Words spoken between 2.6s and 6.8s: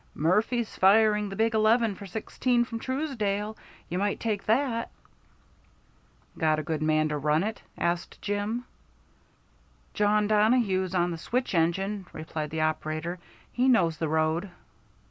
from Truesdale. You might take that." "Got a